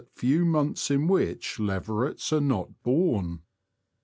[0.15, 3.43] 73 few months in which leverets are not born.